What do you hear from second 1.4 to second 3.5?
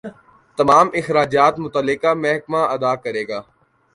متعلقہ محکمہ ادا کرے گا